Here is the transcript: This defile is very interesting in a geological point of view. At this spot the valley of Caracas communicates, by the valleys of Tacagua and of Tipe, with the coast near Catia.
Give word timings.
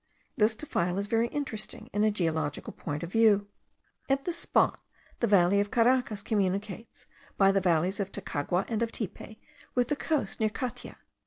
This 0.35 0.55
defile 0.55 0.97
is 0.97 1.05
very 1.05 1.27
interesting 1.27 1.87
in 1.93 2.03
a 2.03 2.09
geological 2.09 2.73
point 2.73 3.03
of 3.03 3.11
view. 3.11 3.45
At 4.09 4.25
this 4.25 4.35
spot 4.37 4.81
the 5.19 5.27
valley 5.27 5.59
of 5.59 5.69
Caracas 5.69 6.23
communicates, 6.23 7.05
by 7.37 7.51
the 7.51 7.61
valleys 7.61 7.99
of 7.99 8.11
Tacagua 8.11 8.65
and 8.67 8.81
of 8.81 8.91
Tipe, 8.91 9.37
with 9.75 9.89
the 9.89 9.95
coast 9.95 10.39
near 10.39 10.49
Catia. 10.49 10.95